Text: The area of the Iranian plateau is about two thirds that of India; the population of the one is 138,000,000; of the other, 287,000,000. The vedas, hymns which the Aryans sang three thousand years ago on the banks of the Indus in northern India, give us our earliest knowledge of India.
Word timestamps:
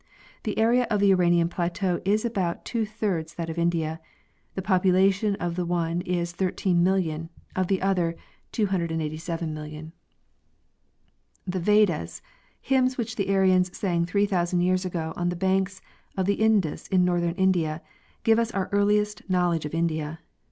The 0.45 0.57
area 0.57 0.87
of 0.89 0.99
the 0.99 1.11
Iranian 1.11 1.47
plateau 1.47 2.01
is 2.03 2.25
about 2.25 2.65
two 2.65 2.87
thirds 2.87 3.35
that 3.35 3.51
of 3.51 3.59
India; 3.59 3.99
the 4.55 4.61
population 4.63 5.35
of 5.35 5.55
the 5.55 5.63
one 5.63 6.01
is 6.07 6.33
138,000,000; 6.33 7.29
of 7.55 7.67
the 7.67 7.83
other, 7.83 8.15
287,000,000. 8.51 9.91
The 11.45 11.59
vedas, 11.59 12.23
hymns 12.59 12.97
which 12.97 13.15
the 13.15 13.29
Aryans 13.29 13.77
sang 13.77 14.05
three 14.07 14.25
thousand 14.25 14.61
years 14.61 14.85
ago 14.85 15.13
on 15.15 15.29
the 15.29 15.35
banks 15.35 15.81
of 16.17 16.25
the 16.25 16.41
Indus 16.43 16.87
in 16.87 17.05
northern 17.05 17.35
India, 17.35 17.83
give 18.23 18.39
us 18.39 18.49
our 18.53 18.69
earliest 18.71 19.29
knowledge 19.29 19.65
of 19.65 19.75
India. 19.75 20.17